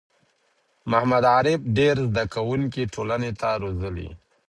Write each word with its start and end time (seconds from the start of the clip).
محمد 0.91 1.23
عارف 1.33 1.59
ډېر 1.77 1.95
زده 2.09 2.23
کوونکی 2.35 2.83
ټولنې 2.93 3.31
ته 3.39 3.49
روزلي 3.63 4.09